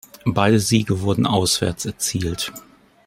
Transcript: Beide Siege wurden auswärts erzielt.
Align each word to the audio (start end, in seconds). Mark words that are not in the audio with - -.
Beide 0.25 0.59
Siege 0.59 1.01
wurden 1.01 1.27
auswärts 1.27 1.85
erzielt. 1.85 2.51